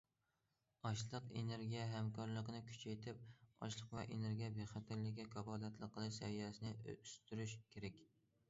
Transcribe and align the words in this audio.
ئاشلىق، 0.89 1.25
ئېنېرگىيە 1.41 1.83
ھەمكارلىقىنى 1.91 2.61
كۈچەيتىپ، 2.71 3.21
ئاشلىق 3.67 3.93
ۋە 3.99 4.07
ئېنېرگىيە 4.15 4.49
بىخەتەرلىكىگە 4.57 5.29
كاپالەتلىك 5.37 5.97
قىلىش 5.99 6.19
سەۋىيەسىنى 6.23 6.73
ئۆستۈرۈش 6.95 7.55
كېرەك. 7.77 8.03